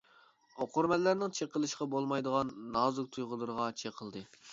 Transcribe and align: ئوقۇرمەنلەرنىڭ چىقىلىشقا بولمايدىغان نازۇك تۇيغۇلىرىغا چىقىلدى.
ئوقۇرمەنلەرنىڭ 0.63 1.35
چىقىلىشقا 1.39 1.87
بولمايدىغان 1.91 2.55
نازۇك 2.79 3.13
تۇيغۇلىرىغا 3.19 3.69
چىقىلدى. 3.83 4.25